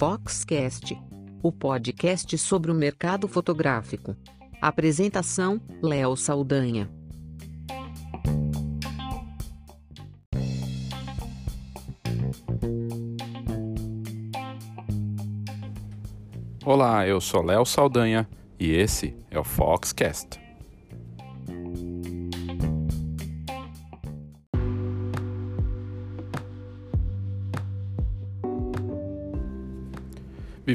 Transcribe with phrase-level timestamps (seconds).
[0.00, 0.98] Foxcast,
[1.42, 4.16] o podcast sobre o mercado fotográfico.
[4.62, 6.90] Apresentação: Léo Saldanha.
[16.64, 18.26] Olá, eu sou Léo Saldanha
[18.58, 20.39] e esse é o Foxcast.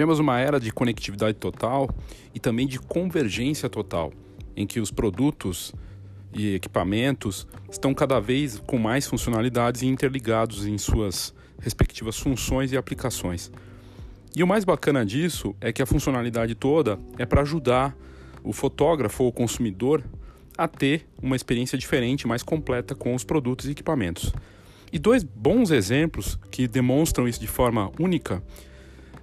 [0.00, 1.86] Vivemos uma era de conectividade total
[2.34, 4.14] e também de convergência total,
[4.56, 5.74] em que os produtos
[6.32, 12.78] e equipamentos estão cada vez com mais funcionalidades e interligados em suas respectivas funções e
[12.78, 13.52] aplicações.
[14.34, 17.94] E o mais bacana disso é que a funcionalidade toda é para ajudar
[18.42, 20.02] o fotógrafo ou o consumidor
[20.56, 24.32] a ter uma experiência diferente, mais completa com os produtos e equipamentos.
[24.90, 28.42] E dois bons exemplos que demonstram isso de forma única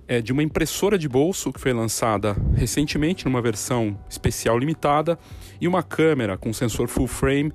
[0.08, 5.19] é de uma impressora de bolso que foi lançada recentemente numa versão especial limitada
[5.59, 7.52] e uma câmera com sensor full frame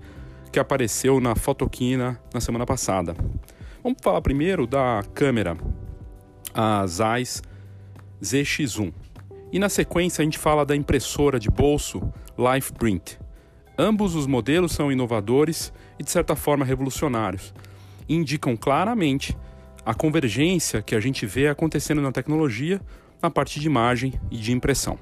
[0.53, 3.17] que apareceu na Fotoquina na semana passada.
[3.83, 5.57] Vamos falar primeiro da câmera,
[6.55, 7.43] a Zeiss
[8.23, 8.93] ZX1.
[9.51, 12.03] E na sequência a gente fala da impressora de bolso
[12.39, 13.19] LifePrint.
[13.79, 17.55] Ambos os modelos são inovadores e de certa forma revolucionários.
[18.09, 19.37] Indicam claramente
[19.85, 22.81] a convergência que a gente vê acontecendo na tecnologia
[23.21, 24.99] na parte de imagem e de impressão.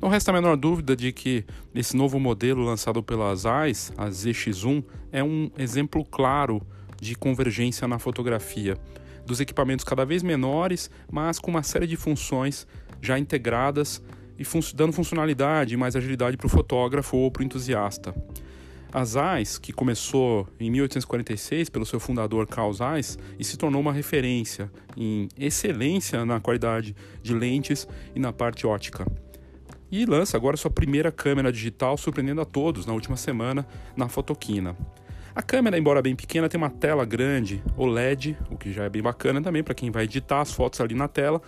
[0.00, 4.84] Não resta a menor dúvida de que esse novo modelo lançado pela Zeiss, a ZX1,
[5.10, 6.60] é um exemplo claro
[7.00, 8.76] de convergência na fotografia,
[9.24, 12.66] dos equipamentos cada vez menores, mas com uma série de funções
[13.00, 14.02] já integradas
[14.38, 18.14] e fun dando funcionalidade e mais agilidade para o fotógrafo ou para o entusiasta.
[18.92, 23.92] A Zeiss, que começou em 1846 pelo seu fundador Carl Zeiss e se tornou uma
[23.92, 29.04] referência em excelência na qualidade de lentes e na parte ótica.
[29.90, 34.76] E lança agora sua primeira câmera digital, surpreendendo a todos na última semana na Fotoquina.
[35.34, 39.02] A câmera, embora bem pequena, tem uma tela grande OLED, o que já é bem
[39.02, 41.42] bacana também para quem vai editar as fotos ali na tela.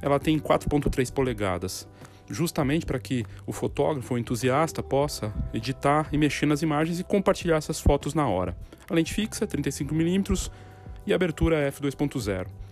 [0.00, 1.88] Ela tem 4.3 polegadas
[2.28, 7.56] justamente para que o fotógrafo ou entusiasta possa editar e mexer nas imagens e compartilhar
[7.56, 8.56] essas fotos na hora.
[8.88, 10.50] A lente fixa 35mm
[11.06, 12.65] e abertura f2.0.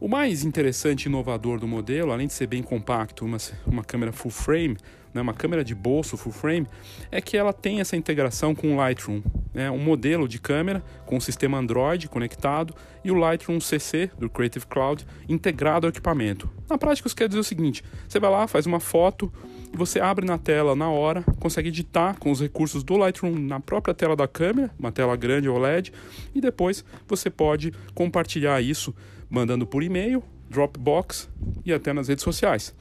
[0.00, 3.36] O mais interessante e inovador do modelo, além de ser bem compacto, uma,
[3.66, 4.76] uma câmera full frame,
[5.12, 6.68] né, uma câmera de bolso full frame,
[7.10, 9.20] é que ela tem essa integração com o Lightroom.
[9.52, 14.30] Né, um modelo de câmera com o sistema Android conectado e o Lightroom CC do
[14.30, 16.48] Creative Cloud integrado ao equipamento.
[16.70, 19.32] Na prática, isso quer dizer o seguinte: você vai lá, faz uma foto,
[19.72, 23.94] você abre na tela na hora, consegue editar com os recursos do Lightroom na própria
[23.94, 25.92] tela da câmera, uma tela grande OLED,
[26.32, 28.94] e depois você pode compartilhar isso
[29.30, 31.28] mandando por e-mail, Dropbox
[31.64, 32.74] e até nas redes sociais.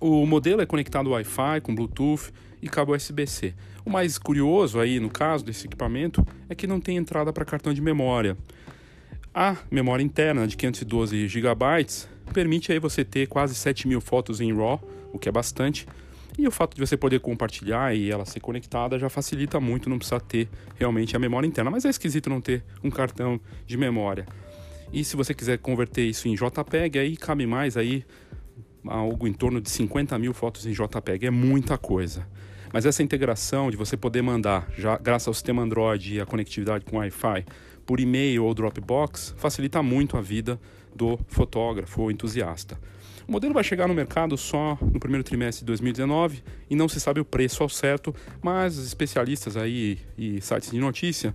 [0.00, 3.54] O modelo é conectado Wi-Fi com Bluetooth e cabo USB-C.
[3.84, 7.72] O mais curioso aí no caso desse equipamento é que não tem entrada para cartão
[7.72, 8.36] de memória.
[9.34, 11.56] A memória interna de 512 GB
[12.32, 14.80] permite aí você ter quase 7 mil fotos em RAW,
[15.12, 15.86] o que é bastante.
[16.38, 19.98] E o fato de você poder compartilhar e ela ser conectada já facilita muito, não
[19.98, 21.70] precisa ter realmente a memória interna.
[21.70, 24.26] Mas é esquisito não ter um cartão de memória.
[24.92, 28.04] E se você quiser converter isso em JPEG, aí cabe mais aí
[28.86, 31.26] algo em torno de 50 mil fotos em JPEG.
[31.26, 32.26] É muita coisa.
[32.72, 36.84] Mas essa integração de você poder mandar, já graças ao sistema Android e a conectividade
[36.84, 37.44] com Wi-Fi,
[37.86, 40.60] por e-mail ou Dropbox, facilita muito a vida
[40.94, 42.78] do fotógrafo ou entusiasta.
[43.26, 47.00] O modelo vai chegar no mercado só no primeiro trimestre de 2019 e não se
[47.00, 51.34] sabe o preço ao certo, mas especialistas aí e sites de notícia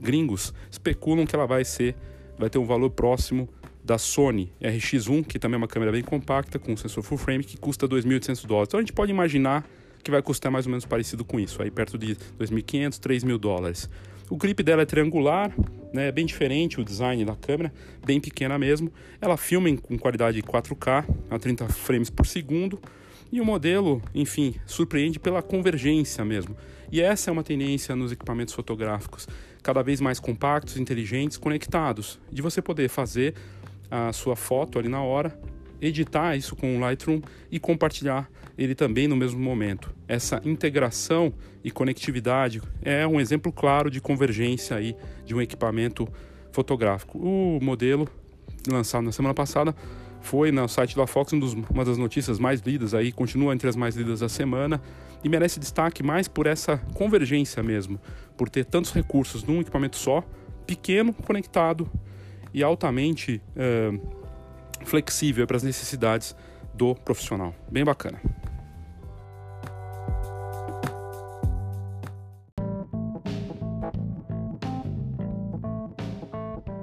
[0.00, 1.94] gringos especulam que ela vai ser
[2.38, 3.48] vai ter um valor próximo
[3.84, 7.56] da Sony RX1, que também é uma câmera bem compacta, com sensor full frame, que
[7.56, 8.68] custa 2.800 dólares.
[8.68, 9.66] Então a gente pode imaginar
[10.02, 13.90] que vai custar mais ou menos parecido com isso, aí perto de 2.500, 3.000 dólares.
[14.30, 15.50] O clipe dela é triangular,
[15.92, 17.72] né, é bem diferente o design da câmera,
[18.04, 18.92] bem pequena mesmo.
[19.20, 22.78] Ela filma com qualidade 4K a 30 frames por segundo.
[23.30, 26.56] E o modelo, enfim, surpreende pela convergência mesmo.
[26.90, 29.28] E essa é uma tendência nos equipamentos fotográficos,
[29.62, 33.34] cada vez mais compactos, inteligentes, conectados, de você poder fazer
[33.90, 35.38] a sua foto ali na hora,
[35.80, 37.20] editar isso com o Lightroom
[37.50, 39.94] e compartilhar ele também no mesmo momento.
[40.08, 41.32] Essa integração
[41.62, 46.08] e conectividade é um exemplo claro de convergência aí de um equipamento
[46.50, 47.18] fotográfico.
[47.18, 48.08] O modelo
[48.66, 49.74] lançado na semana passada
[50.20, 53.68] foi no site da Fox um dos, uma das notícias mais lidas aí, continua entre
[53.68, 54.80] as mais lidas da semana
[55.22, 58.00] e merece destaque mais por essa convergência mesmo,
[58.36, 60.22] por ter tantos recursos num equipamento só,
[60.66, 61.90] pequeno, conectado
[62.52, 64.00] e altamente uh,
[64.84, 66.36] flexível para as necessidades
[66.74, 67.54] do profissional.
[67.70, 68.20] Bem bacana.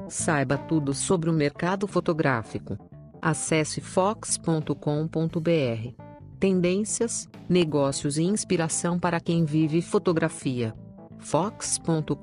[0.10, 2.78] Saiba tudo sobre o mercado fotográfico.
[3.26, 4.70] Acesse fox.com.br.
[6.40, 10.76] Tendências, negócios e inspiração para quem vive fotografia.
[11.18, 12.14] fox.com.br.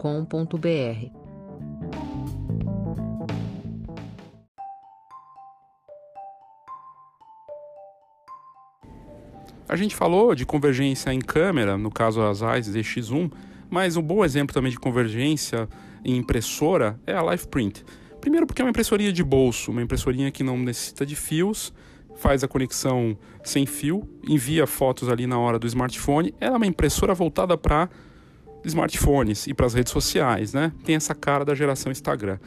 [9.69, 13.33] A gente falou de convergência em câmera, no caso as AIS DX1,
[13.69, 15.69] mas um bom exemplo também de convergência
[16.05, 17.83] em impressora é a LifePrint.
[18.23, 21.75] Primeiro porque é uma impressorinha de bolso, uma impressorinha que não necessita de fios,
[22.15, 26.33] faz a conexão sem fio, envia fotos ali na hora do smartphone.
[26.41, 27.91] Ela é uma impressora voltada para
[28.65, 30.73] smartphones e para as redes sociais, né?
[30.85, 32.39] Tem essa cara da geração Instagram.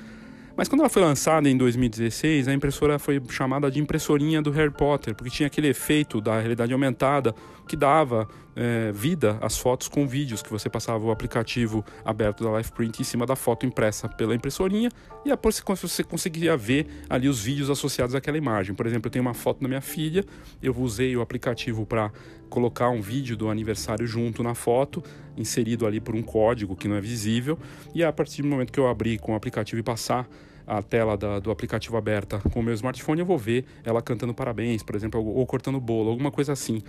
[0.57, 4.72] Mas quando ela foi lançada em 2016, a impressora foi chamada de impressorinha do Harry
[4.72, 7.36] Potter, porque tinha aquele efeito da realidade aumentada
[7.68, 8.25] que dava
[8.56, 13.04] é, vida às fotos com vídeos, que você passava o aplicativo aberto da LifePrint em
[13.04, 14.90] cima da foto impressa pela impressorinha
[15.25, 18.74] e depois você conseguia ver ali os vídeos associados àquela imagem.
[18.74, 20.24] Por exemplo, eu tenho uma foto da minha filha,
[20.62, 22.12] eu usei o aplicativo para
[22.50, 25.04] colocar um vídeo do aniversário junto na foto,
[25.36, 27.60] inserido ali por um código que não é visível,
[27.94, 30.30] e a partir do momento que eu abrir com o aplicativo e passar
[30.67, 34.33] a tela da, do aplicativo aberta com o meu smartphone, eu vou ver ela cantando
[34.33, 36.81] parabéns, por exemplo, ou, ou cortando bolo, alguma coisa assim.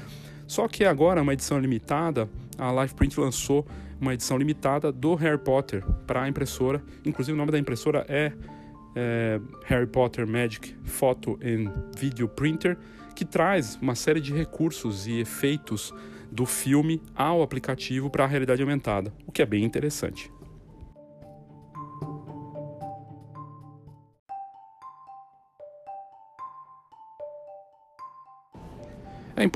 [0.47, 3.67] Só que agora, uma edição limitada, a LifePrint lançou
[4.01, 6.83] uma edição limitada do Harry Potter para a impressora.
[7.05, 8.33] Inclusive, o nome da impressora é,
[8.95, 12.79] é Harry Potter Magic Photo and Video Printer,
[13.15, 15.93] que traz uma série de recursos e efeitos
[16.31, 20.31] do filme ao aplicativo para a realidade aumentada, o que é bem interessante.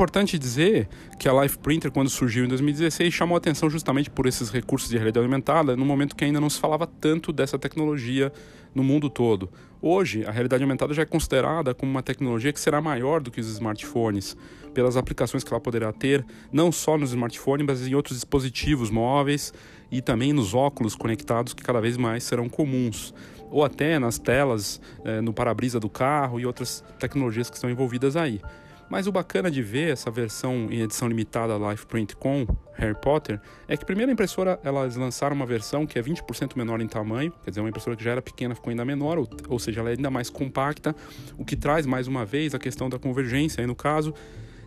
[0.00, 0.88] Importante dizer
[1.18, 4.96] que a Life Printer, quando surgiu em 2016, chamou atenção justamente por esses recursos de
[4.96, 8.32] realidade aumentada, no momento que ainda não se falava tanto dessa tecnologia
[8.74, 9.50] no mundo todo.
[9.82, 13.42] Hoje, a realidade aumentada já é considerada como uma tecnologia que será maior do que
[13.42, 14.38] os smartphones,
[14.72, 19.52] pelas aplicações que ela poderá ter, não só nos smartphones, mas em outros dispositivos móveis
[19.90, 23.12] e também nos óculos conectados que cada vez mais serão comuns
[23.50, 28.16] ou até nas telas, eh, no para-brisa do carro e outras tecnologias que estão envolvidas
[28.16, 28.40] aí.
[28.90, 32.44] Mas o bacana de ver essa versão em edição limitada Life Print com
[32.74, 36.80] Harry Potter é que primeiro a impressora elas lançaram uma versão que é 20% menor
[36.80, 39.60] em tamanho, quer dizer, uma impressora que já era pequena ficou ainda menor, ou, ou
[39.60, 40.94] seja, ela é ainda mais compacta,
[41.38, 44.12] o que traz mais uma vez a questão da convergência aí no caso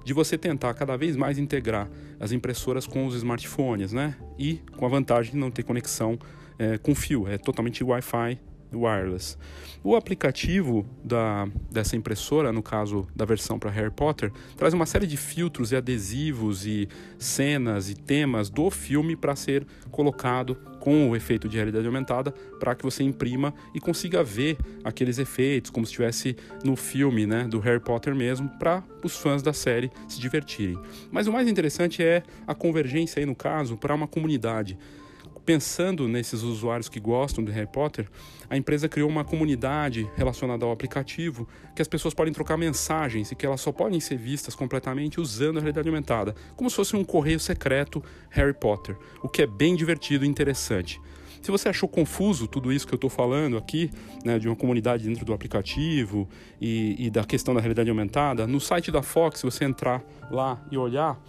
[0.06, 4.16] de você tentar cada vez mais integrar as impressoras com os smartphones, né?
[4.38, 6.18] E com a vantagem de não ter conexão
[6.58, 8.40] é, com fio, é totalmente Wi-Fi
[8.76, 9.38] wireless.
[9.84, 15.06] O aplicativo da, dessa impressora, no caso da versão para Harry Potter, traz uma série
[15.06, 16.88] de filtros e adesivos e
[17.18, 22.76] cenas e temas do filme para ser colocado com o efeito de realidade aumentada para
[22.76, 27.60] que você imprima e consiga ver aqueles efeitos como se estivesse no filme né, do
[27.60, 30.78] Harry Potter mesmo, para os fãs da série se divertirem.
[31.12, 34.78] Mas o mais interessante é a convergência aí no caso para uma comunidade
[35.46, 38.10] pensando nesses usuários que gostam de Harry Potter,
[38.50, 43.36] a empresa criou uma comunidade relacionada ao aplicativo que as pessoas podem trocar mensagens e
[43.36, 47.04] que elas só podem ser vistas completamente usando a realidade aumentada, como se fosse um
[47.04, 51.00] correio secreto Harry Potter, o que é bem divertido e interessante.
[51.42, 53.92] Se você achou confuso tudo isso que eu estou falando aqui,
[54.24, 56.26] né, de uma comunidade dentro do aplicativo
[56.62, 60.66] e, e da questão da realidade aumentada, no site da Fox, se você entrar lá
[60.72, 61.20] e olhar,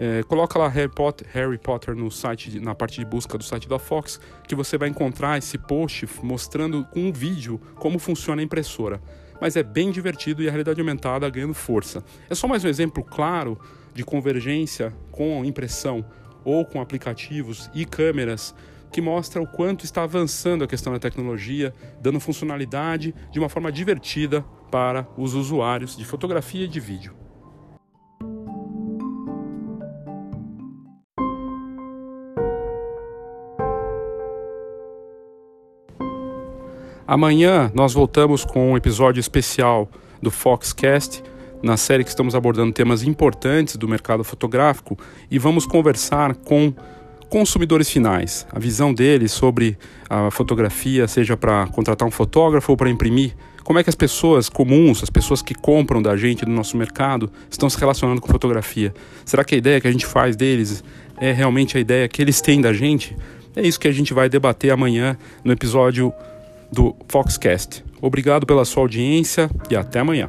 [0.00, 3.68] é, coloca lá Harry Potter, Harry Potter no site, na parte de busca do site
[3.68, 8.44] da Fox, que você vai encontrar esse post mostrando com um vídeo como funciona a
[8.44, 9.02] impressora.
[9.40, 12.04] Mas é bem divertido e a realidade aumentada ganhando força.
[12.30, 13.58] É só mais um exemplo claro
[13.92, 16.04] de convergência com impressão
[16.44, 18.54] ou com aplicativos e câmeras
[18.92, 23.72] que mostra o quanto está avançando a questão da tecnologia, dando funcionalidade de uma forma
[23.72, 27.27] divertida para os usuários de fotografia e de vídeo.
[37.08, 39.88] Amanhã nós voltamos com um episódio especial
[40.20, 41.22] do Foxcast,
[41.62, 44.94] na série que estamos abordando temas importantes do mercado fotográfico
[45.30, 46.70] e vamos conversar com
[47.30, 49.78] consumidores finais, a visão deles sobre
[50.10, 53.34] a fotografia, seja para contratar um fotógrafo ou para imprimir
[53.64, 57.32] Como é que as pessoas comuns, as pessoas que compram da gente, do nosso mercado,
[57.50, 58.92] estão se relacionando com fotografia?
[59.24, 60.84] Será que a ideia que a gente faz deles
[61.16, 63.16] é realmente a ideia que eles têm da gente?
[63.56, 66.12] É isso que a gente vai debater amanhã no episódio
[66.70, 67.84] do Foxcast.
[68.00, 70.28] Obrigado pela sua audiência e até amanhã.